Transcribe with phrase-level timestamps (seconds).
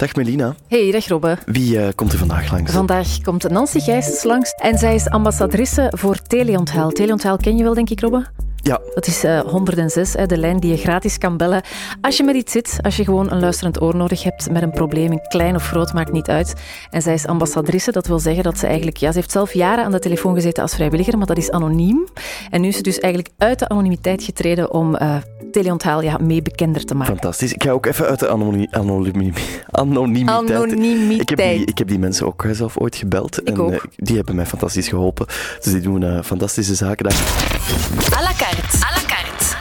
[0.00, 0.54] Dag Melina.
[0.68, 1.38] Hey, dag Robbe.
[1.46, 2.72] Wie uh, komt er vandaag langs?
[2.72, 6.90] Vandaag komt Nancy Gijsens langs en zij is ambassadrice voor Teleonthel.
[6.90, 8.26] Teleonthel ken je wel, denk ik, Robbe?
[8.62, 8.80] Ja.
[8.94, 11.62] Dat is uh, 106, hè, de lijn die je gratis kan bellen.
[12.00, 14.70] Als je met iets zit, als je gewoon een luisterend oor nodig hebt met een
[14.70, 16.54] probleem, klein of groot, maakt niet uit.
[16.90, 18.96] En zij is ambassadrice, dat wil zeggen dat ze eigenlijk...
[18.96, 22.06] Ja, ze heeft zelf jaren aan de telefoon gezeten als vrijwilliger, maar dat is anoniem.
[22.50, 25.16] En nu is ze dus eigenlijk uit de anonimiteit getreden om uh,
[25.52, 27.12] teleonthaal ja, mee bekender te maken.
[27.12, 27.52] Fantastisch.
[27.52, 29.32] Ik ga ook even uit de anonimi anonimi
[29.70, 30.50] anonimiteit.
[30.50, 31.20] anonimiteit.
[31.20, 33.40] Ik heb, die, ik heb die mensen ook zelf ooit gebeld.
[33.40, 33.72] Ik en ook.
[33.72, 35.26] Uh, die hebben mij fantastisch geholpen.
[35.60, 38.19] Dus die doen fantastische zaken daar.
[38.30, 38.74] À la carte.
[38.74, 39.56] À la carte.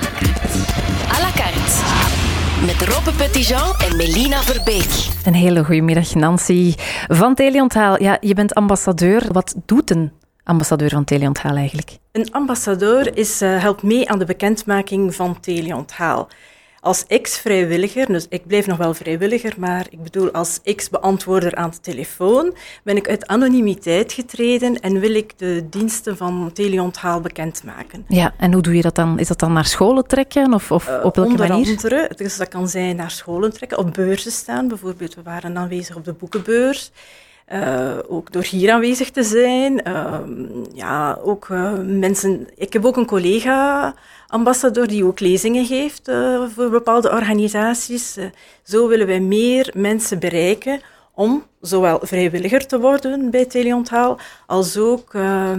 [1.10, 1.76] À la carte.
[2.66, 5.08] Met Robbe Petitjean en Melina Verbeek.
[5.26, 6.74] Een hele goede middag, Nancy.
[7.08, 9.24] Van Teleonthaal, ja, je bent ambassadeur.
[9.32, 10.12] Wat doet een
[10.44, 11.98] ambassadeur van Teleonthaal eigenlijk?
[12.12, 16.28] Een ambassadeur is, uh, helpt mee aan de bekendmaking van Teleonthaal.
[16.82, 21.80] Als ex-vrijwilliger, dus ik blijf nog wel vrijwilliger, maar ik bedoel als ex-beantwoorder aan de
[21.80, 28.06] telefoon, ben ik uit anonimiteit getreden en wil ik de diensten van Teleonthaal bekendmaken.
[28.08, 29.20] Ja, en hoe doe je dat dan?
[29.20, 31.68] Is dat dan naar scholen trekken of, of uh, op welke onder manier?
[31.68, 34.68] andere, dus dat kan zijn naar scholen trekken, op beurzen staan.
[34.68, 36.92] Bijvoorbeeld, we waren aanwezig op de boekenbeurs.
[37.54, 39.82] Uh, ook door hier aanwezig te zijn.
[39.88, 40.20] Uh,
[40.74, 42.48] ja, ook uh, mensen.
[42.56, 43.94] Ik heb ook een collega
[44.28, 48.18] ambassadeur die ook lezingen geeft uh, voor bepaalde organisaties.
[48.64, 50.82] Zo willen wij meer mensen bereiken
[51.20, 55.50] om zowel vrijwilliger te worden bij Teleonthaal, als ook uh,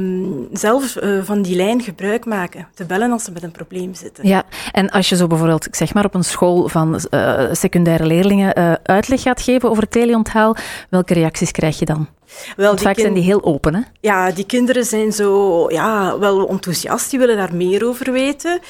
[0.53, 2.69] zelf uh, van die lijn gebruik maken.
[2.75, 4.27] Te bellen als ze met een probleem zitten.
[4.27, 8.07] Ja, en als je zo bijvoorbeeld, ik zeg maar, op een school van uh, secundaire
[8.07, 10.57] leerlingen uitleg gaat geven over Teleonthaal,
[10.91, 12.09] welke reacties krijg je dan?
[12.57, 13.81] Wel, vaak zijn die heel open, hè?
[14.01, 18.61] Ja, die kinderen zijn zo ja, wel enthousiast, die willen daar meer over weten.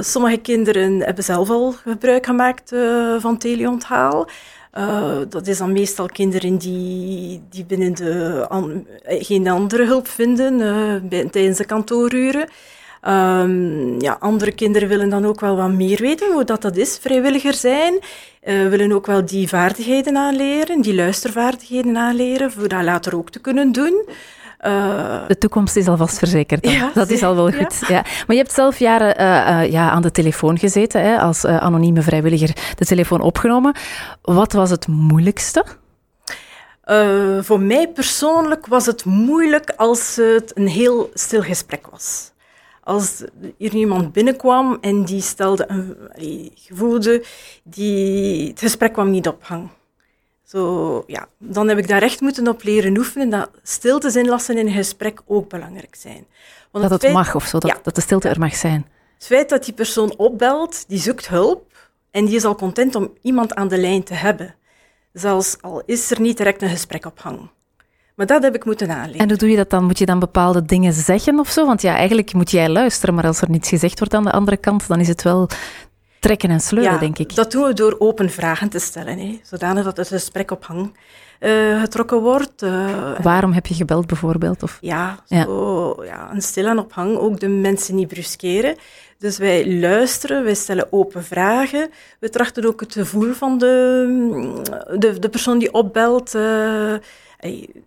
[0.00, 2.72] Sommige kinderen hebben zelf al gebruik gemaakt
[3.18, 4.28] van teleonthaal.
[4.78, 10.58] Uh, dat is dan meestal kinderen die, die binnen de an, geen andere hulp vinden
[11.08, 12.48] bij, tijdens de kantooruren.
[13.08, 16.98] Um, ja, andere kinderen willen dan ook wel wat meer weten hoe dat, dat is,
[17.00, 17.98] vrijwilliger zijn.
[18.44, 23.40] Uh, willen ook wel die vaardigheden aanleren, die luistervaardigheden aanleren, voor dat later ook te
[23.40, 24.04] kunnen doen.
[24.66, 26.70] Uh, de toekomst is alvast verzekerd.
[26.70, 27.78] Ja, dat is al wel goed.
[27.80, 27.88] Ja.
[27.88, 28.02] ja.
[28.02, 32.02] Maar je hebt zelf jaren uh, uh, ja, aan de telefoon gezeten, hè, als anonieme
[32.02, 33.74] vrijwilliger de telefoon opgenomen.
[34.22, 35.64] Wat was het moeilijkste?
[37.40, 42.32] voor mij persoonlijk was het moeilijk als het een heel stil gesprek was
[42.88, 43.24] als
[43.58, 47.24] hier iemand binnenkwam en die stelde een allee, gevoelde,
[47.62, 49.68] die, het gesprek kwam niet op gang.
[50.48, 54.66] Zo, ja, dan heb ik daar echt moeten op leren oefenen dat stiltes inlassen in
[54.66, 56.26] een gesprek ook belangrijk zijn.
[56.70, 58.86] Want dat het, feit, mag of zo, dat, ja, dat de stilte er mag zijn.
[59.14, 61.76] Het feit dat die persoon opbelt, die zoekt hulp
[62.10, 64.54] en die is al content om iemand aan de lijn te hebben.
[65.12, 67.50] Zelfs al is er niet direct een gesprek op gang.
[68.14, 69.20] Maar dat heb ik moeten aanleren.
[69.20, 69.84] En hoe doe je dat dan?
[69.84, 71.66] Moet je dan bepaalde dingen zeggen of zo?
[71.66, 74.56] Want ja, eigenlijk moet jij luisteren, maar als er niets gezegd wordt aan de andere
[74.56, 75.48] kant, dan is het wel
[76.28, 77.34] trekken en sleuren, ja, denk ik.
[77.34, 80.92] Dat doen we door open vragen te stellen, hè, zodanig dat het gesprek op hang
[81.40, 82.62] uh, getrokken wordt.
[82.62, 84.62] Uh, Waarom heb je gebeld bijvoorbeeld?
[84.62, 84.78] Of?
[84.80, 86.04] Ja, zo, ja.
[86.04, 88.76] ja, een stilaan op hang, ook de mensen niet bruskeren.
[89.18, 91.90] Dus wij luisteren, wij stellen open vragen.
[92.20, 94.62] We trachten ook het gevoel van de,
[94.98, 96.94] de, de persoon die opbelt uh,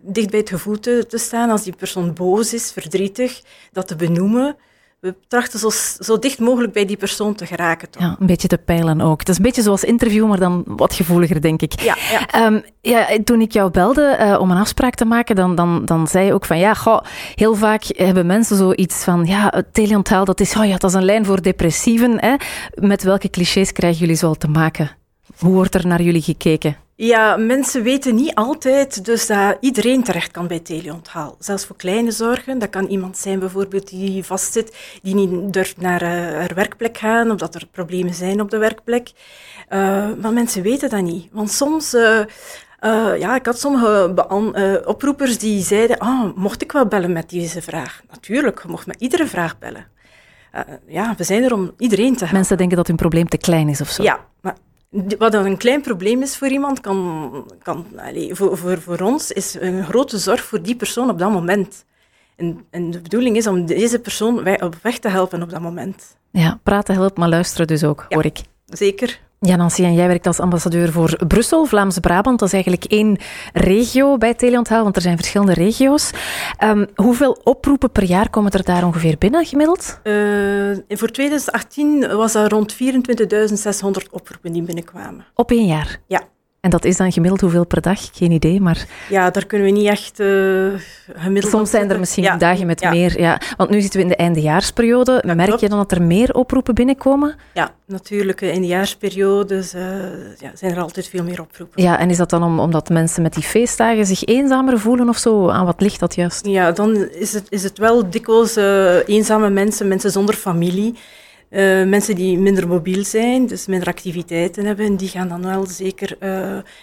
[0.00, 1.50] dicht bij het gevoel te, te, staan.
[1.50, 3.42] Als die persoon boos is, verdrietig,
[3.72, 4.56] dat te benoemen.
[5.02, 7.90] We trachten zo, zo dicht mogelijk bij die persoon te geraken.
[7.90, 8.02] Toch?
[8.02, 9.18] Ja, een beetje te peilen ook.
[9.20, 11.80] Het is een beetje zoals interview, maar dan wat gevoeliger, denk ik.
[11.80, 12.46] Ja, ja.
[12.46, 16.06] Um, ja toen ik jou belde uh, om een afspraak te maken, dan, dan, dan
[16.06, 17.00] zei je ook van ja, goh,
[17.34, 20.96] heel vaak hebben mensen zoiets van ja, het teleonthaal, dat is, oh ja, dat is
[20.96, 22.20] een lijn voor depressieven.
[22.20, 22.34] Hè?
[22.74, 24.90] Met welke clichés krijgen jullie zo al te maken?
[25.38, 26.76] Hoe wordt er naar jullie gekeken?
[27.04, 31.36] Ja, mensen weten niet altijd dus dat iedereen terecht kan bij teleonthaal.
[31.38, 32.58] Zelfs voor kleine zorgen.
[32.58, 37.30] Dat kan iemand zijn bijvoorbeeld die vastzit, die niet durft naar uh, haar werkplek gaan,
[37.30, 39.08] omdat er problemen zijn op de werkplek.
[39.70, 41.28] Uh, maar mensen weten dat niet.
[41.32, 41.94] Want soms...
[41.94, 42.20] Uh,
[42.84, 44.14] Uh, ja, ik had sommige
[44.54, 48.02] uh, oproepers die zeiden, ah, mocht ik wel bellen met deze vraag?
[48.10, 49.86] Natuurlijk, je mocht met iedere vraag bellen.
[50.54, 52.34] Uh, ja, we zijn er om iedereen te helpen.
[52.34, 54.02] Mensen denken dat hun probleem te klein is of zo.
[54.02, 54.56] Ja, maar
[55.18, 59.30] wat dan een klein probleem is voor iemand, kan, kan allez, voor, voor, voor ons,
[59.30, 61.84] is een grote zorg voor die persoon op dat moment.
[62.36, 66.16] En, en de bedoeling is om deze persoon op weg te helpen op dat moment.
[66.30, 68.40] Ja, praten helpt, maar luisteren dus ook, ja, hoor ik.
[68.66, 69.20] Zeker.
[69.44, 72.38] Ja, Nancy, en jij werkt als ambassadeur voor Brussel, Vlaams-Brabant.
[72.38, 73.16] Dat is eigenlijk één
[73.52, 76.10] regio bij Teleonthaal, want er zijn verschillende regio's.
[76.64, 80.00] Um, hoeveel oproepen per jaar komen er daar ongeveer binnen, gemiddeld?
[80.04, 85.24] Uh, voor 2018 was dat rond 24.600 oproepen die binnenkwamen.
[85.34, 86.00] Op één jaar?
[86.06, 86.22] Ja.
[86.62, 88.08] En dat is dan gemiddeld hoeveel per dag?
[88.12, 88.86] Geen idee, maar...
[89.08, 90.26] Ja, daar kunnen we niet echt uh,
[91.16, 93.40] gemiddeld Soms zijn er misschien dagen met meer, ja.
[93.56, 95.22] Want nu zitten we in de eindejaarsperiode.
[95.36, 97.34] Merk je dan dat er meer oproepen binnenkomen?
[97.54, 98.40] Ja, natuurlijk.
[98.40, 99.82] In de jaarsperiodes uh,
[100.38, 101.82] ja, zijn er altijd veel meer oproepen.
[101.82, 105.18] Ja, en is dat dan om, omdat mensen met die feestdagen zich eenzamer voelen of
[105.18, 105.48] zo?
[105.48, 106.46] Aan wat ligt dat juist?
[106.46, 110.94] Ja, dan is het, is het wel dikwijls uh, eenzame mensen, mensen zonder familie...
[111.52, 116.16] Uh, mensen die minder mobiel zijn, dus minder activiteiten hebben, die gaan dan wel zeker
[116.20, 116.28] uh,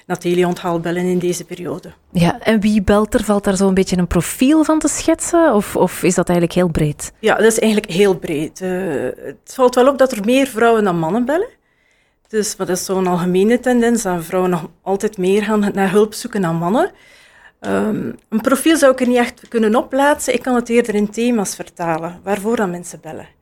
[0.06, 1.92] naar teleonthaal bellen in deze periode.
[2.12, 3.24] Ja, en wie belt er?
[3.24, 5.54] Valt daar zo'n beetje een profiel van te schetsen?
[5.54, 7.12] Of, of is dat eigenlijk heel breed?
[7.20, 8.62] Ja, dat is eigenlijk heel breed.
[8.62, 8.70] Uh,
[9.16, 11.50] het valt wel op dat er meer vrouwen dan mannen bellen.
[12.28, 16.14] Dus maar dat is zo'n algemene tendens, dat vrouwen nog altijd meer gaan naar hulp
[16.14, 16.92] zoeken dan mannen.
[17.62, 20.34] Um, een profiel zou ik er niet echt kunnen opplaatsen.
[20.34, 23.38] Ik kan het eerder in thema's vertalen, waarvoor dan mensen bellen.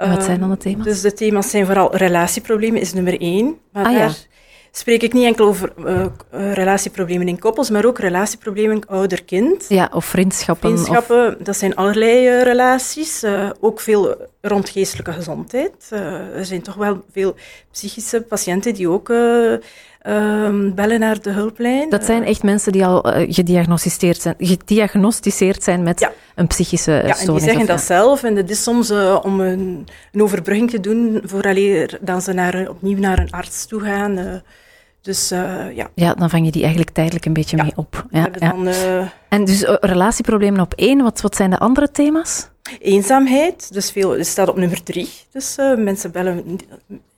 [0.00, 0.84] En wat zijn dan de thema's?
[0.84, 3.58] Dus de thema's zijn vooral relatieproblemen, is nummer één.
[3.72, 4.26] Maar ah, daar
[4.70, 6.06] spreek ik niet enkel over uh,
[6.52, 9.64] relatieproblemen in koppels, maar ook relatieproblemen ouder-kind.
[9.68, 10.70] Ja, of vriendschappen.
[10.70, 13.24] Vriendschappen, dat zijn allerlei uh, relaties.
[13.60, 15.90] ook veel rond geestelijke gezondheid.
[16.34, 17.34] er zijn toch wel veel
[17.70, 19.12] psychische patiënten die ook
[20.06, 21.88] Um, bellen naar de hulplijn.
[21.88, 26.12] Dat zijn echt mensen die al uh, gediagnosticeerd, zijn, gediagnosticeerd zijn met ja.
[26.34, 27.24] een psychische ja, stoornis.
[27.24, 28.22] Ja, die zeggen dat zelf.
[28.22, 32.68] En het is soms uh, om een, een, overbrugging te doen vooraleer dan ze naar,
[32.68, 34.18] opnieuw naar een arts toe gaan.
[34.18, 34.34] Uh,
[35.00, 35.90] dus ja.
[35.94, 37.62] Ja, dan vang je die eigenlijk tijdelijk een beetje ja.
[37.62, 38.04] mee op.
[38.10, 38.68] Ja, dan,
[39.28, 41.02] en dus relatieproblemen op één.
[41.02, 42.48] Wat, wat zijn de andere thema's?
[42.78, 45.08] Eenzaamheid, dus veel, het staat op nummer drie.
[45.32, 46.58] Dus uh, mensen bellen.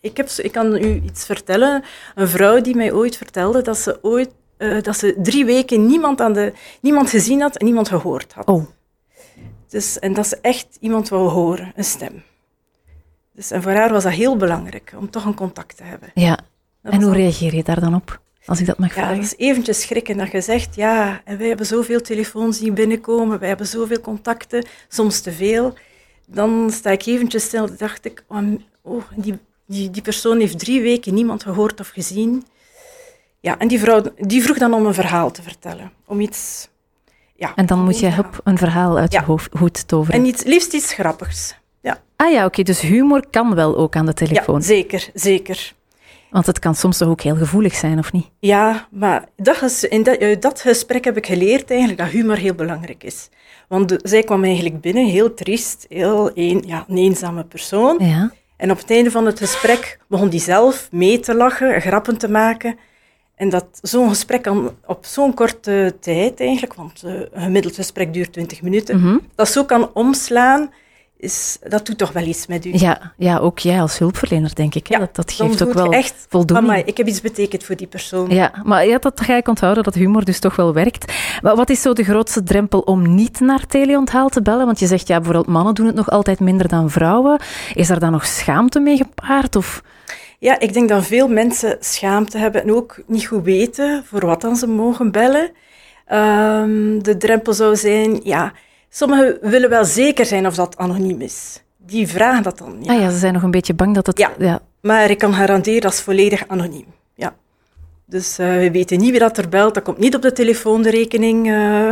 [0.02, 1.84] Ik, heb, ik kan u iets vertellen.
[2.14, 4.30] Een vrouw die mij ooit vertelde dat ze ooit
[4.62, 8.46] uh, dat ze drie weken niemand, aan de, niemand gezien had en niemand gehoord had.
[8.46, 8.66] Oh.
[9.68, 12.22] Dus, en dat ze echt iemand wou horen, een stem.
[13.32, 16.10] Dus, en voor haar was dat heel belangrijk, om toch een contact te hebben.
[16.14, 16.38] Ja.
[16.82, 18.20] Dat en hoe reageer je daar dan op?
[18.46, 19.10] Als ik dat mag vragen.
[19.10, 22.72] Ja, dat is eventjes schrikken dat je zegt, ja, en wij hebben zoveel telefoons die
[22.72, 25.74] binnenkomen, wij hebben zoveel contacten, soms te veel.
[26.26, 28.24] Dan sta ik eventjes stil, dacht ik,
[28.82, 32.44] oh, die, die, die persoon heeft drie weken niemand gehoord of gezien.
[33.40, 36.70] Ja, en die vrouw die vroeg dan om een verhaal te vertellen, om iets...
[37.34, 39.20] Ja, en dan moet je hup, een verhaal uit ja.
[39.20, 40.20] je hoofd, hoed toveren.
[40.20, 41.54] En iets, liefst iets grappigs.
[41.80, 42.02] Ja.
[42.16, 44.58] Ah ja, oké, dus humor kan wel ook aan de telefoon.
[44.58, 45.74] Ja, zeker, zeker.
[46.30, 48.30] Want het kan soms toch ook heel gevoelig zijn, of niet?
[48.38, 52.36] Ja, maar dat is, in dat, uit dat gesprek heb ik geleerd eigenlijk dat humor
[52.36, 53.28] heel belangrijk is.
[53.68, 57.96] Want de, zij kwam eigenlijk binnen, heel triest, heel een, ja, een eenzame persoon.
[57.98, 58.32] Ja.
[58.62, 62.28] En op het einde van het gesprek begon die zelf mee te lachen, grappen te
[62.28, 62.78] maken.
[63.34, 68.12] En dat zo'n gesprek kan op zo'n korte tijd eigenlijk, want uh, een gemiddeld gesprek
[68.12, 69.18] duurt 20 minuten, Mhm.
[69.34, 70.72] dat zo kan omslaan,
[71.22, 72.70] is, dat doet toch wel iets met u.
[72.72, 74.86] Ja, ja ook jij als hulpverlener, denk ik.
[74.86, 74.94] Hè?
[74.94, 76.68] Ja, dat, dat geeft ook wel echt, voldoening.
[76.68, 78.30] Mama, ik heb iets betekend voor die persoon.
[78.30, 81.12] Ja, maar ja, dat ga ik onthouden, dat humor dus toch wel werkt.
[81.42, 84.66] Maar wat is zo de grootste drempel om niet naar teleonthaal te bellen?
[84.66, 87.40] Want je zegt, ja, bijvoorbeeld mannen doen het nog altijd minder dan vrouwen.
[87.74, 89.56] Is daar dan nog schaamte mee gepaard?
[89.56, 89.82] Of...
[90.38, 94.40] Ja, ik denk dat veel mensen schaamte hebben en ook niet goed weten voor wat
[94.40, 95.50] dan ze mogen bellen.
[96.12, 98.52] Um, de drempel zou zijn, ja,
[98.94, 101.62] sommigen willen wel zeker zijn of dat anoniem is.
[101.76, 102.76] Die vragen dat dan.
[102.80, 102.94] Ja.
[102.94, 104.18] Ah ja, ze zijn nog een beetje bang dat het...
[104.18, 104.60] Ja, ja.
[104.80, 106.86] maar ik kan garanderen dat is volledig anoniem.
[107.14, 107.34] Ja.
[108.06, 109.74] Dus uh, we weten niet wie dat er belt.
[109.74, 111.90] Dat komt niet op de telefoonrekening, uh,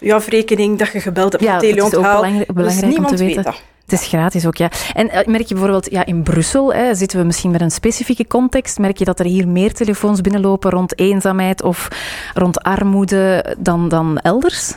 [0.00, 3.16] je afrekening dat je gebeld hebt ja, dat is ook belangrijk, belangrijk dus om te
[3.16, 3.44] weten.
[3.44, 3.62] weet.
[3.84, 4.70] Het is gratis ook, ja.
[4.94, 8.26] En uh, merk je bijvoorbeeld, ja, in Brussel hè, zitten we misschien met een specifieke
[8.26, 8.78] context.
[8.78, 11.88] Merk je dat er hier meer telefoons binnenlopen rond eenzaamheid of
[12.34, 14.74] rond armoede dan, dan elders?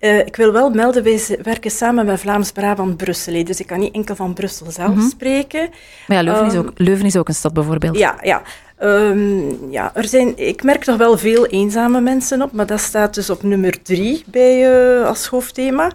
[0.00, 3.44] Uh, ik wil wel melden, wij werken samen met Vlaams-Brabant-Brussel.
[3.44, 5.08] Dus ik kan niet enkel van Brussel zelf Mhm.
[5.08, 5.68] spreken.
[6.06, 7.98] Maar ja, Leuven, Um, is ook, Leuven is ook een stad bijvoorbeeld.
[7.98, 8.42] Ja, ja.
[8.82, 13.14] Um, ja er zijn, ik merk toch wel veel eenzame mensen op, maar dat staat
[13.14, 15.92] dus op nummer drie bij, uh, als hoofdthema.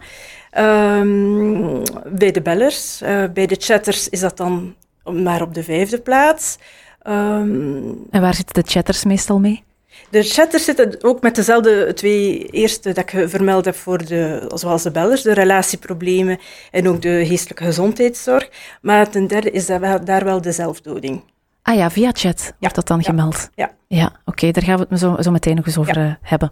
[0.57, 3.01] Um, bij de bellers.
[3.01, 6.57] Uh, bij de chatters is dat dan maar op de vijfde plaats.
[7.03, 9.63] En waar zitten de chatters meestal mee?
[10.09, 14.83] De chatters zitten ook met dezelfde twee eerste dat ik vermeld heb voor de, zoals
[14.83, 16.39] de bellers, de relatieproblemen
[16.71, 18.49] en ook de geestelijke gezondheidszorg.
[18.81, 21.23] Maar ten derde is dat wel, daar wel de zelfdoding.
[21.61, 23.49] Ah ja, via chat wordt Ja, dat dan ja, gemeld.
[23.55, 23.71] Ja.
[23.87, 26.05] Ja, oké, daar gaan we het zo, zo meteen nog eens over Ja.
[26.05, 26.51] uh, hebben.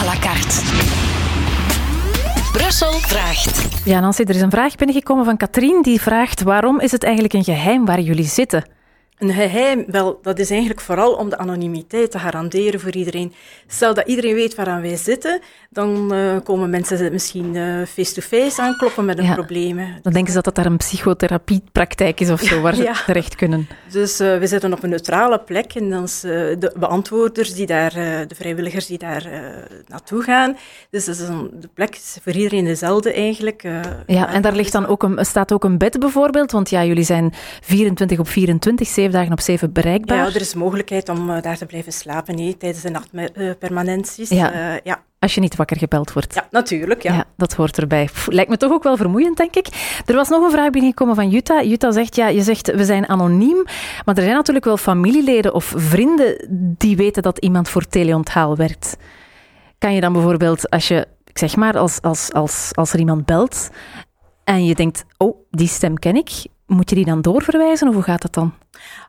[0.00, 0.62] à la carte.
[2.52, 3.84] Brussel vraagt.
[3.84, 7.34] Ja, Nancy, er is een vraag binnengekomen van Katrien die vraagt waarom is het eigenlijk
[7.34, 8.64] een geheim waar jullie zitten?
[9.18, 13.32] Een geheim, wel, dat is eigenlijk vooral om de anonimiteit te garanderen voor iedereen.
[13.66, 17.54] Stel dat iedereen weet waaraan wij zitten, dan uh, komen mensen misschien
[17.88, 19.98] face-to-face uh, -face aankloppen met hun ja, problemen.
[20.02, 22.94] Dan denken ze dat dat daar een psychotherapiepraktijk is of zo, waar ze ja.
[23.06, 23.68] terecht kunnen.
[23.90, 27.90] Dus uh, we zitten op een neutrale plek en dan de beantwoorders, die daar,
[28.28, 29.28] de vrijwilligers die daar
[29.86, 30.56] naartoe gaan.
[30.90, 33.62] Dus dat is een, de plek is voor iedereen dezelfde eigenlijk.
[34.06, 37.04] ja, en daar ligt dan ook een, staat ook een bed bijvoorbeeld, want ja, jullie
[37.04, 40.16] zijn 24 op 24, zeven dagen op zeven bereikbaar.
[40.16, 44.28] Ja, er is mogelijkheid om uh, daar te blijven slapen nee, tijdens de nachtpermanenties.
[44.28, 44.54] Ja.
[44.54, 45.02] Uh, ja.
[45.18, 46.34] Als je niet wakker gebeld wordt.
[46.34, 47.02] Ja, natuurlijk.
[47.02, 47.12] Ja.
[47.12, 48.04] ja dat hoort erbij.
[48.04, 49.66] Pff, lijkt me toch ook wel vermoeiend, denk ik.
[50.06, 51.62] Er was nog een vraag binnengekomen van Jutta.
[51.62, 53.64] Jutta zegt, ja, je zegt we zijn anoniem,
[54.04, 56.46] maar er zijn natuurlijk wel familieleden of vrienden
[56.78, 58.96] die weten dat iemand voor teleonthaal werkt.
[59.78, 63.24] Kan je dan bijvoorbeeld, als je, ik zeg maar, als, als, als, als er iemand
[63.24, 63.70] belt
[64.44, 66.30] en je denkt, oh, die stem ken ik,
[66.66, 68.54] moet je die dan doorverwijzen of hoe gaat dat dan?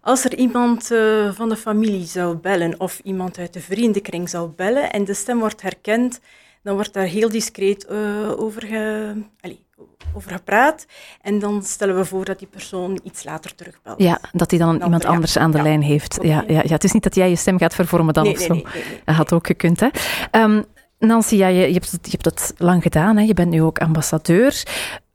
[0.01, 4.49] Als er iemand uh, van de familie zou bellen of iemand uit de vriendenkring zou
[4.49, 6.19] bellen en de stem wordt herkend,
[6.63, 9.13] dan wordt daar heel discreet uh, over, ge,
[10.13, 10.85] over gepraat.
[11.21, 13.99] En dan stellen we voor dat die persoon iets later terugbelt.
[13.99, 16.17] Ja, dat hij dan, dan iemand anders aan de ja, lijn heeft.
[16.21, 18.39] Ja, ja, ja, het is niet dat jij je stem gaat vervormen dan nee, of
[18.39, 18.53] zo.
[18.53, 19.87] Nee, nee, nee, Dat had ook gekund, hè.
[20.31, 20.65] Um,
[20.99, 23.17] Nancy, ja, je, je, hebt je hebt het lang gedaan.
[23.17, 23.23] Hè.
[23.23, 24.63] Je bent nu ook ambassadeur.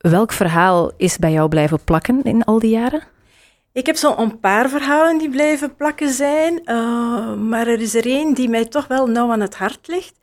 [0.02, 3.02] Welk verhaal is bij jou blijven plakken in al die jaren?
[3.72, 8.34] Ik heb zo'n paar verhalen die blijven plakken zijn, uh, maar er is er één
[8.34, 10.14] die mij toch wel nauw aan het hart ligt.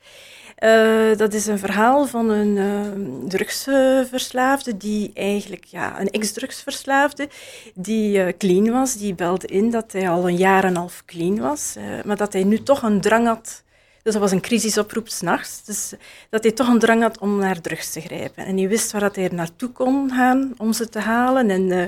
[0.58, 7.28] Uh, dat is een verhaal van een uh, drugsverslaafde, die eigenlijk, ja, een ex-drugsverslaafde,
[7.74, 8.96] die clean was.
[8.96, 12.44] Die belde in dat hij al een jaar en half clean was, maar dat hij
[12.44, 13.62] nu toch een drang had
[14.02, 15.64] dus dat was een crisisoproep s'nachts.
[15.64, 15.92] Dus
[16.30, 18.44] dat hij toch een drang had om naar drugs te grijpen.
[18.44, 21.50] En hij wist waar dat hij naartoe kon gaan om ze te halen.
[21.50, 21.84] En uh,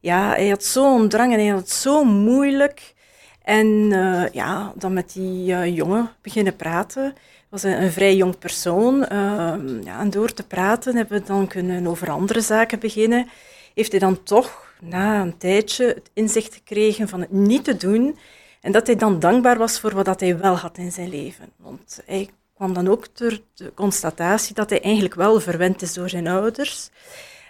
[0.00, 2.94] ja, hij had zo'n drang en hij had het zo moeilijk.
[3.42, 7.14] En uh, ja, dan met die uh, jongen beginnen praten.
[7.48, 9.06] was een, een vrij jong persoon.
[9.06, 13.28] Ehm, ja, en door te praten hebben we dan kunnen over andere zaken beginnen.
[13.74, 18.18] Heeft hij dan toch na een tijdje het inzicht gekregen van het niet te doen
[18.68, 21.52] en dat hij dan dankbaar was voor wat hij wel had in zijn leven.
[21.56, 26.08] Want hij kwam dan ook tot de constatatie dat hij eigenlijk wel verwend is door
[26.08, 26.88] zijn ouders.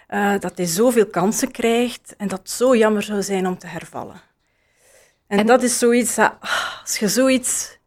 [0.09, 3.67] Uh, dat hij zoveel kansen krijgt en dat het zo jammer zou zijn om te
[3.67, 4.21] hervallen.
[5.27, 5.45] En, en...
[5.45, 7.77] dat is zoiets dat, ah, als je zoiets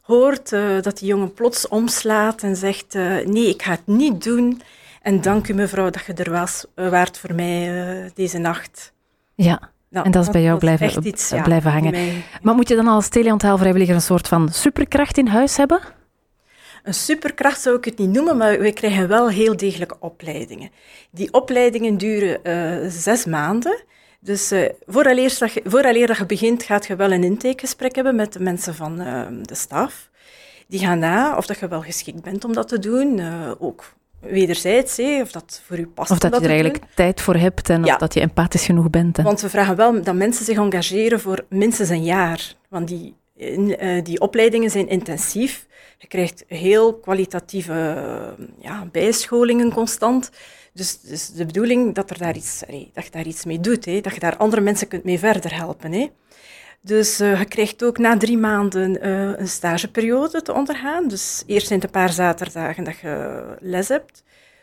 [0.00, 4.22] hoort, uh, dat die jongen plots omslaat en zegt: uh, Nee, ik ga het niet
[4.22, 4.62] doen.
[5.02, 8.92] En dank u, mevrouw, dat je er was, waart voor mij deze nacht.
[9.34, 9.70] Ja.
[9.90, 11.90] Nou, en dat is bij jou blijven, iets, ja, blijven hangen.
[11.90, 12.24] Mij...
[12.42, 15.80] Maar moet je dan als teleonthaalvrijwilliger een soort van superkracht in huis hebben?
[16.82, 20.70] Een superkracht zou ik het niet noemen, maar we krijgen wel heel degelijke opleidingen.
[21.10, 23.82] Die opleidingen duren uh, zes maanden.
[24.20, 28.16] Dus uh, vooraleer, dat je, vooraleer dat je begint, gaat je wel een intakegesprek hebben
[28.16, 30.10] met de mensen van uh, de staf.
[30.68, 33.20] Die gaan na of dat je wel geschikt bent om dat te doen.
[33.58, 33.84] ook
[34.20, 36.10] wederzijds, hé, of dat voor u past.
[36.10, 36.94] Of dat, dat je er eigenlijk doen.
[36.94, 37.92] tijd voor hebt en ja.
[37.92, 39.16] of dat je empathisch genoeg bent.
[39.16, 39.22] Hè.
[39.22, 42.54] Want we vragen wel dat mensen zich engageren voor minstens een jaar.
[42.68, 45.66] Want die, uh, die opleidingen zijn intensief.
[45.98, 50.30] Je krijgt heel kwalitatieve uh, ja, bijscholingen constant.
[50.72, 52.62] Dus, dus de bedoeling dat, er daar iets,
[52.92, 55.54] dat je daar iets mee doet, hé, dat je daar andere mensen kunt mee verder
[55.56, 55.92] helpen.
[55.92, 56.08] Hé.
[56.82, 61.08] Dus uh, je krijgt ook na drie maanden uh, een stageperiode te ondergaan.
[61.08, 64.22] Dus eerst zijn het een paar zaterdagen dat je les hebt,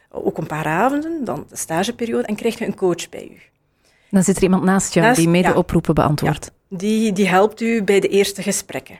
[0.10, 3.40] ook een paar avonden, dan de stageperiode, en krijg je een coach bij u.
[4.10, 6.52] Dan zit er iemand naast jou naast, die mede ja, oproepen beantwoordt.
[6.70, 9.00] Ja, die, die helpt u bij de eerste gesprekken.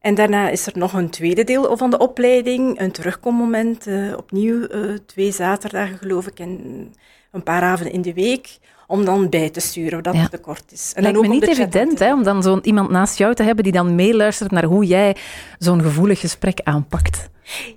[0.00, 4.66] En daarna is er nog een tweede deel van de opleiding, een terugkommoment, uh, opnieuw
[5.06, 6.92] twee zaterdagen geloof ik en
[7.30, 8.58] een paar avonden in de week,
[8.88, 10.20] om dan bij te sturen, dat ja.
[10.20, 10.92] het tekort is.
[10.94, 13.72] En Lijkt me niet evident hè, om dan zo'n iemand naast jou te hebben die
[13.72, 15.16] dan meeluistert naar hoe jij
[15.58, 17.28] zo'n gevoelig gesprek aanpakt.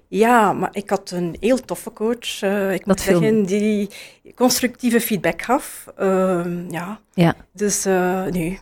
[0.08, 2.42] Ja, maar ik had een heel toffe coach.
[2.42, 3.90] Uh, ik dat moet zeggen, die
[4.36, 5.88] constructieve feedback gaf.
[6.00, 7.00] Uh, ja.
[7.14, 7.36] ja.
[7.54, 8.58] Dus uh, nu,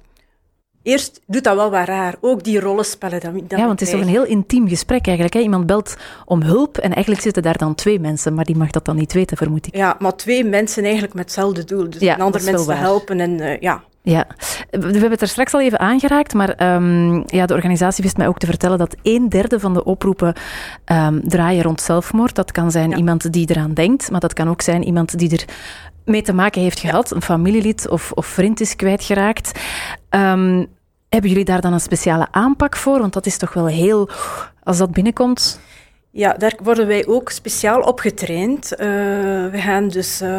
[0.84, 3.20] Eerst doet dat wel wat raar, ook die rollenspellen.
[3.20, 5.36] Dat, dat ja, want het is toch een heel intiem gesprek eigenlijk.
[5.36, 5.42] Hè?
[5.42, 5.96] Iemand belt
[6.26, 9.14] om hulp en eigenlijk zitten daar dan twee mensen, maar die mag dat dan niet
[9.14, 9.76] weten, vermoed ik.
[9.76, 11.90] Ja, maar twee mensen eigenlijk met hetzelfde doel.
[11.90, 13.84] Dus ja, een ander mensen helpen en uh, ja.
[14.10, 14.28] Ja,
[14.70, 18.28] we hebben het er straks al even aangeraakt, maar um, ja, de organisatie wist mij
[18.28, 20.34] ook te vertellen dat een derde van de oproepen
[20.86, 22.36] um, draaien rond zelfmoord.
[22.36, 22.98] Dat kan zijn ja.
[22.98, 25.46] iemand die eraan denkt, maar dat kan ook zijn iemand die er
[26.06, 29.60] mee te maken heeft gehad, een familielid of, of vriend is kwijtgeraakt.
[30.10, 30.68] Um,
[31.10, 33.00] hebben jullie daar dan een speciale aanpak voor?
[33.00, 34.10] Want dat is toch wel heel,
[34.64, 35.60] als dat binnenkomt.
[36.12, 38.72] Ja, daar worden wij ook speciaal op getraind.
[38.72, 38.78] Uh,
[39.52, 40.30] we gaan dus uh,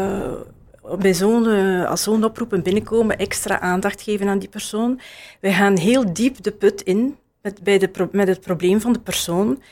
[0.98, 5.00] bij zo'n, eh, als zo'n oproepen binnenkomen, extra aandacht geven aan die persoon.
[5.40, 9.00] Wij gaan heel diep de put in met, bij de, met het probleem van de
[9.00, 9.62] persoon.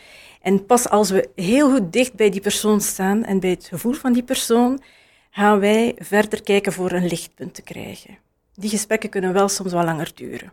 [0.43, 3.93] En pas als we heel goed dicht bij die persoon staan en bij het gevoel
[3.93, 4.81] van die persoon,
[5.31, 8.19] gaan wij verder kijken voor een lichtpunt te krijgen.
[8.55, 10.53] Die gesprekken kunnen wel soms wel langer duren.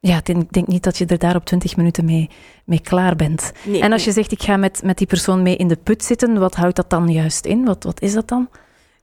[0.00, 2.30] Ja, ik denk, denk niet dat je er daar op 20 minuten mee,
[2.64, 3.52] mee klaar bent.
[3.64, 4.14] Nee, en als nee.
[4.14, 6.76] je zegt, ik ga met, met die persoon mee in de put zitten, wat houdt
[6.76, 7.64] dat dan juist in?
[7.64, 8.48] Wat, wat is dat dan?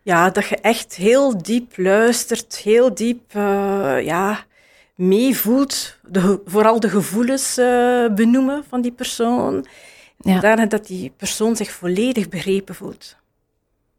[0.07, 4.45] Ja, dat je echt heel diep luistert, heel diep uh, ja,
[4.95, 5.97] meevoelt.
[6.03, 9.65] De, vooral de gevoelens uh, benoemen van die persoon.
[10.17, 10.39] Ja.
[10.39, 13.15] Daarna dat die persoon zich volledig begrepen voelt.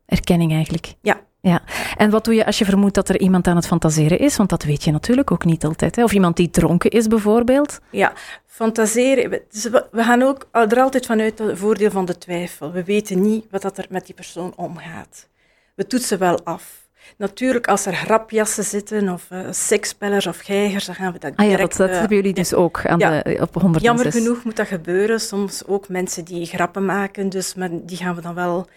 [0.06, 0.94] Erkenning eigenlijk.
[1.00, 1.20] Ja.
[1.40, 1.62] Ja.
[1.96, 4.36] En wat doe je als je vermoedt dat er iemand aan het fantaseren is?
[4.36, 5.96] Want dat weet je natuurlijk ook niet altijd.
[5.96, 6.02] Hè?
[6.02, 7.80] Of iemand die dronken is bijvoorbeeld.
[7.90, 8.12] Ja,
[8.46, 9.40] fantaseren.
[9.50, 12.72] Dus we gaan ook er altijd vanuit het voordeel van de twijfel.
[12.72, 15.28] We weten niet wat dat er met die persoon omgaat.
[15.78, 16.88] We toetsen wel af.
[17.16, 21.38] Natuurlijk, als er grapjassen zitten, of uh, sekspellers of geigers, dan gaan we dat direct...
[21.38, 23.22] Ah ja, dat, dat uh, hebben jullie dus ook aan ja.
[23.22, 23.82] de, op 106.
[23.82, 25.20] Jammer genoeg moet dat gebeuren.
[25.20, 28.68] Soms ook mensen die grappen maken, dus maar die gaan we dan wel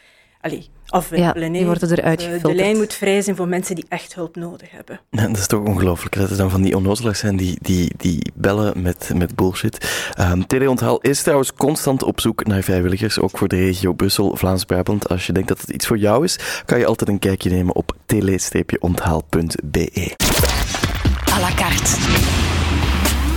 [0.41, 1.47] allee, afwimpelen.
[1.47, 2.51] Ja, die worden eruit de, gefilterd.
[2.51, 4.99] de lijn moet vrij zijn voor mensen die echt hulp nodig hebben.
[5.09, 8.31] Ja, dat is toch ongelooflijk dat er dan van die onnozelaars zijn die, die, die
[8.33, 10.09] bellen met, met bullshit.
[10.19, 15.09] Um, Teleonthaal is trouwens constant op zoek naar vrijwilligers, ook voor de regio Brussel, Vlaams-Brabant.
[15.09, 17.75] Als je denkt dat het iets voor jou is, kan je altijd een kijkje nemen
[17.75, 20.15] op tele-onthaal.be.
[21.33, 21.97] À la carte.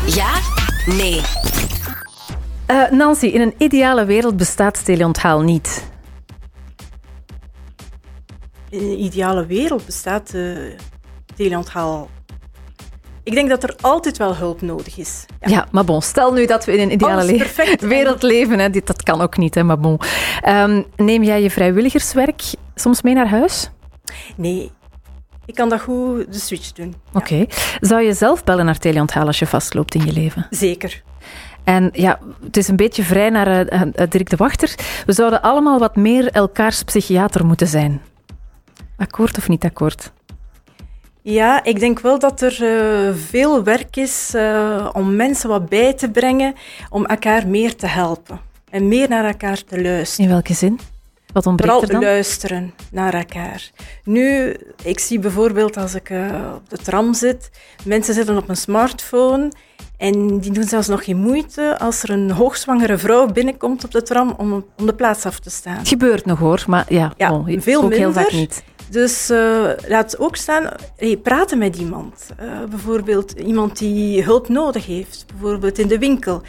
[0.07, 0.31] Ja?
[0.97, 1.21] Nee.
[2.71, 5.93] Uh, Nancy, in een ideale wereld bestaat teleonthaal niet.
[8.75, 10.59] In een ideale wereld bestaat uh,
[11.37, 12.09] teleonthaal.
[13.23, 15.25] Ik denk dat er altijd wel hulp nodig is.
[15.41, 18.59] Ja, ja maar bon, stel nu dat we in een ideale le wereld leven.
[18.59, 20.01] Hè, dat kan ook niet, hè, maar bon.
[20.49, 22.43] Um, neem jij je vrijwilligerswerk
[22.75, 23.71] soms mee naar huis?
[24.37, 24.71] Nee,
[25.47, 26.95] ik kan dat goed de switch doen.
[27.13, 27.33] Oké.
[27.33, 27.49] Okay.
[27.81, 30.47] Zou je zelf bellen naar teleonthaal als je vastloopt in je leven?
[30.51, 31.03] Zeker.
[31.65, 34.75] En ja, het is een beetje vrij naar uh, Dirk de Wachter.
[35.07, 38.03] We zouden allemaal wat meer elkaars psychiater moeten zijn.
[38.97, 40.13] Akkoord of niet akkoord?
[41.23, 45.95] Ja, ik denk wel dat er uh, veel werk is uh, om mensen wat bij
[45.95, 46.55] te brengen,
[46.91, 50.25] om elkaar meer te helpen en meer naar elkaar te luisteren.
[50.25, 50.81] In welke zin?
[51.33, 52.11] Wat ontbreekt Vooral er dan?
[52.11, 53.71] luisteren naar elkaar.
[54.05, 57.51] Nu, ik zie bijvoorbeeld als ik uh, op de tram zit,
[57.85, 59.53] mensen zitten op een smartphone
[59.97, 64.03] en die doen zelfs nog geen moeite als er een hoogzwangere vrouw binnenkomt op de
[64.03, 65.77] tram om, om de plaats af te staan.
[65.79, 67.99] Het gebeurt nog hoor, maar ja, ja oh, veel ook minder.
[67.99, 68.65] heel vaak niet.
[68.91, 72.27] Dus uh, laat ook staan, hey, praten met iemand.
[72.41, 76.43] Uh, bijvoorbeeld iemand die hulp nodig heeft, bijvoorbeeld in de winkel.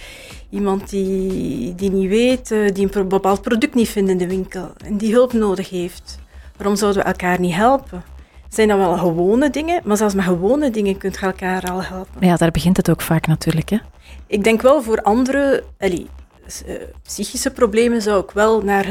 [0.49, 4.71] Iemand die, die niet weet, uh, die een bepaald product niet vindt in de winkel
[4.85, 6.19] en die hulp nodig heeft.
[6.57, 8.03] Waarom zouden we elkaar niet helpen?
[8.49, 12.27] Zijn dat wel gewone dingen, maar zelfs met gewone dingen kunt je elkaar al helpen.
[12.27, 13.69] Ja, daar begint het ook vaak natuurlijk.
[13.69, 13.77] Hè?
[14.27, 16.07] Ik denk wel voor andere allee,
[17.03, 18.85] psychische problemen zou ik wel naar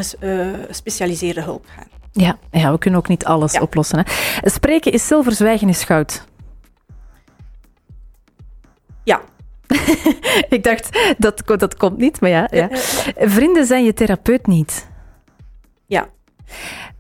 [0.68, 1.93] gespecialiseerde hulp gaan.
[2.16, 3.60] Ja, ja, we kunnen ook niet alles ja.
[3.60, 3.98] oplossen.
[3.98, 4.04] Hè.
[4.50, 6.24] Spreken is zilver, zwijgen is goud.
[9.02, 9.20] Ja.
[10.48, 12.68] ik dacht, dat, dat komt niet, maar ja, ja.
[13.16, 14.88] Vrienden zijn je therapeut niet.
[15.86, 16.08] Ja.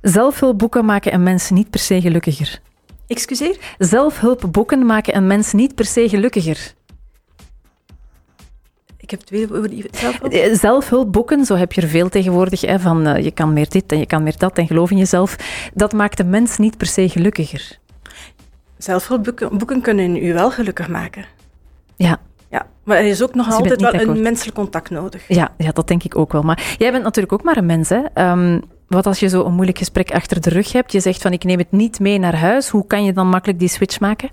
[0.00, 2.60] Zelfhulpboeken maken een mens niet per se gelukkiger.
[3.06, 3.56] Excuseer?
[3.78, 6.74] Zelfhulpboeken maken een mens niet per se gelukkiger.
[9.04, 10.32] Ik heb het weer over die zelfhulp.
[10.52, 13.98] Zelfhulpboeken, zo heb je er veel tegenwoordig, hè, van uh, je kan meer dit en
[13.98, 15.36] je kan meer dat en geloof in jezelf.
[15.74, 17.78] Dat maakt de mens niet per se gelukkiger.
[18.78, 21.24] Zelfhulpboeken boeken kunnen u wel gelukkig maken.
[21.96, 22.20] Ja.
[22.50, 24.16] Ja, maar er is ook nog dus altijd wel akkoord.
[24.16, 25.24] een menselijk contact nodig.
[25.28, 26.42] Ja, ja, dat denk ik ook wel.
[26.42, 28.30] Maar jij bent natuurlijk ook maar een mens, hè.
[28.30, 30.92] Um, wat als je zo een moeilijk gesprek achter de rug hebt?
[30.92, 32.68] Je zegt van ik neem het niet mee naar huis.
[32.68, 34.30] Hoe kan je dan makkelijk die switch maken?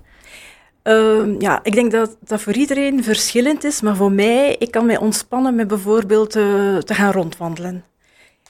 [0.84, 4.86] Uh, ja, ik denk dat dat voor iedereen verschillend is, maar voor mij, ik kan
[4.86, 7.84] mij ontspannen met bijvoorbeeld uh, te gaan rondwandelen.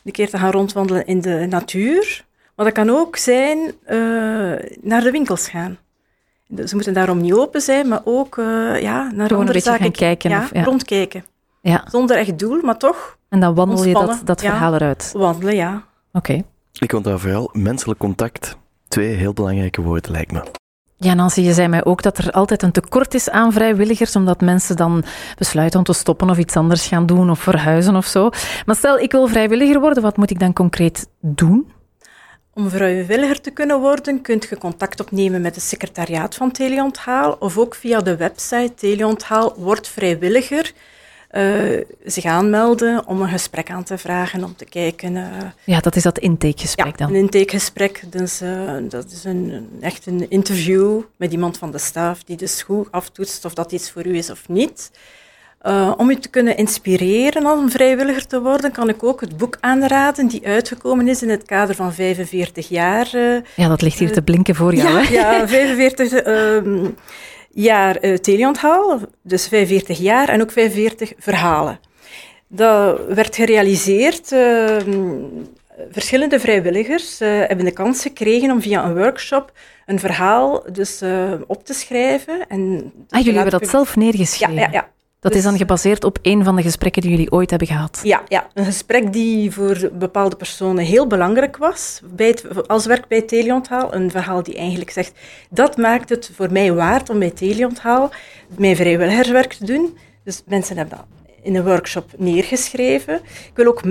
[0.05, 2.25] Een keer te gaan rondwandelen in de natuur,
[2.57, 3.71] maar dat kan ook zijn uh,
[4.81, 5.79] naar de winkels gaan.
[6.49, 9.61] Dus ze moeten daarom niet open zijn, maar ook ja, naar Gewoon andere een beetje
[9.61, 10.31] zaken gaan kijken.
[10.31, 10.63] Ja, of, ja.
[10.63, 11.25] rondkijken.
[11.63, 11.85] Ja.
[11.91, 14.11] Zonder echt doel, maar toch En dan wandel ontspannen.
[14.11, 14.51] je dat, dat ja.
[14.51, 15.11] verhaal eruit.
[15.13, 15.75] Wandelen, ja.
[16.13, 16.31] Oké.
[16.31, 16.45] Okay.
[16.79, 18.57] Ik onthoud vooral menselijk contact.
[18.89, 20.61] Twee heel belangrijke woorden, lijkt me.
[21.03, 24.41] Ja, Nancy, je zei mij ook dat er altijd een tekort is aan vrijwilligers, omdat
[24.41, 25.05] mensen dan
[25.39, 28.31] besluiten om te stoppen of iets anders gaan doen of verhuizen of zo.
[28.67, 31.73] Maar stel, ik wil vrijwilliger worden, wat moet ik dan concreet doen?
[32.55, 37.59] Om vrijwilliger te kunnen worden, kunt je contact opnemen met het secretariaat van Teleonthaal of
[37.59, 40.73] ook via de website Teleonthaal wordt vrijwilliger.
[42.05, 45.29] Zich aanmelden om een gesprek aan te vragen, om te kijken.
[45.65, 47.09] ja, dat is dat intakegesprek ja, dan?
[47.09, 48.03] een intakegesprek.
[48.11, 48.41] Dus,
[48.89, 53.45] dat is een, echt een interview met iemand van de staf die dus goed aftoetst
[53.45, 54.91] of dat iets voor u is of niet.
[55.67, 59.57] Uh, om u te kunnen inspireren om vrijwilliger te worden, kan ik ook het boek
[59.61, 63.11] aanraden die uitgekomen is in het kader van 45 jaar.
[63.15, 64.89] Uh, ja, dat ligt hier te blinken voor jou.
[64.89, 65.39] Ja, hè?
[65.39, 66.89] ja 45 uh,
[67.53, 71.81] jaar uh, teleonthaal, dus 45 jaar en ook 45 verhalen.
[72.47, 74.33] Dat werd gerealiseerd.
[74.33, 75.21] Ehm,
[75.91, 79.53] verschillende vrijwilligers hebben de kans gekregen om via een workshop
[79.87, 81.03] een verhaal dus,
[81.47, 82.47] op te schrijven.
[82.49, 84.55] En ah, jullie hebben dat zelf neergeschreven?
[84.55, 84.89] Ja, ja, ja.
[85.23, 88.01] Dat is dan dus- gebaseerd op een van de gesprekken die jullie ooit hebben gehad?
[88.03, 92.01] Ja, ja, een gesprek die voor bepaalde personen heel belangrijk was.
[92.05, 95.13] Bij het, als werk bij Teleonthaal, een verhaal die eigenlijk zegt...
[95.51, 98.11] Dat maakt het voor mij waard om bij Teleonthaal
[98.59, 99.99] mijn vrijwilligerswerk te doen.
[100.25, 101.07] Dus mensen hebben dat
[101.43, 103.15] in een workshop neergeschreven.
[103.25, 103.83] Ik wil ook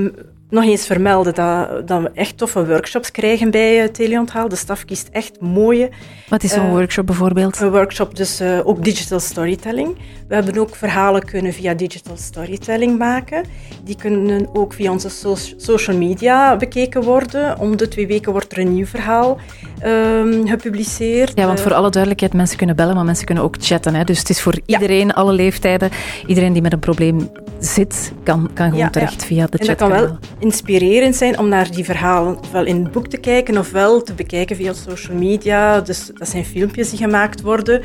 [0.52, 4.50] nog eens vermelden dat, dat we echt toffe workshops krijgen bij uh, Teleonthaal.
[4.50, 5.90] De staf kiest echt mooie...
[6.30, 7.60] Wat is zo'n uh, workshop bijvoorbeeld?
[7.60, 9.98] Een workshop, dus uh, ook digital storytelling.
[10.28, 13.46] We hebben ook verhalen kunnen via digital storytelling maken.
[13.84, 17.60] Die kunnen ook via onze so social media bekeken worden.
[17.60, 19.40] Om de twee weken wordt er een nieuw verhaal
[19.86, 21.32] um, gepubliceerd.
[21.36, 23.96] Ja, want voor alle duidelijkheid, mensen kunnen bellen, maar mensen kunnen ook chatten.
[23.96, 24.04] Hè?
[24.04, 25.14] Dus het is voor iedereen, ja.
[25.14, 25.90] alle leeftijden,
[26.28, 29.28] iedereen die met een probleem zit, kan, kan gewoon ja, terecht ja.
[29.28, 30.20] via de chat.
[30.42, 34.56] Inspirerend zijn om naar die verhalen wel in het boek te kijken, ofwel te bekijken
[34.56, 35.82] via social media.
[35.82, 37.82] Dus dat zijn filmpjes die gemaakt worden.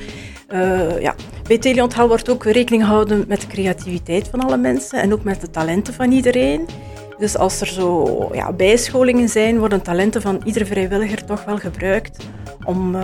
[0.52, 1.14] Uh, ja.
[1.48, 5.40] Bij Teleonthaal wordt ook rekening gehouden met de creativiteit van alle mensen en ook met
[5.40, 6.66] de talenten van iedereen.
[7.18, 12.26] Dus als er zo ja, bijscholingen zijn, worden talenten van iedere vrijwilliger toch wel gebruikt
[12.64, 12.94] om...
[12.94, 13.02] Uh,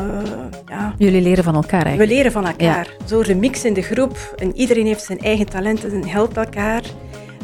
[0.69, 2.11] ja, Jullie leren van elkaar eigenlijk?
[2.11, 2.95] We leren van elkaar.
[2.99, 3.07] Ja.
[3.07, 6.83] Zo de mix in de groep en iedereen heeft zijn eigen talenten en helpt elkaar.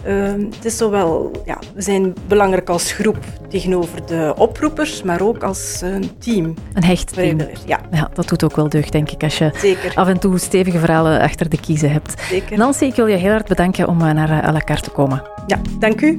[0.08, 3.18] Uh, het is zowel, ja, we zijn belangrijk als groep
[3.48, 6.54] tegenover de oproepers, maar ook als een team.
[6.74, 7.38] Een hecht team.
[7.66, 7.80] Ja.
[7.90, 9.92] ja, dat doet ook wel deugd, denk ik, als je Zeker.
[9.94, 12.22] af en toe stevige verhalen achter de kiezen hebt.
[12.22, 12.58] Zeker.
[12.58, 15.22] Nancy, ik wil je heel hard bedanken om naar à la carte te komen.
[15.46, 16.16] Ja, dank u.